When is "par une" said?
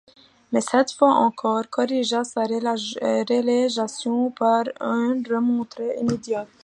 4.31-5.23